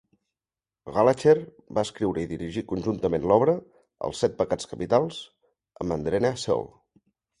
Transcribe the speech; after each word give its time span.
Gallacher 0.93 1.33
va 1.79 1.83
escriure 1.87 2.23
i 2.25 2.29
dirigir 2.31 2.63
conjuntament 2.71 3.27
l'obra, 3.33 3.55
"Els 4.09 4.23
Set 4.25 4.39
Pecats 4.41 4.71
Capitals", 4.73 5.21
amb 5.85 5.97
Andrea 5.99 6.33
Seale. 6.47 6.73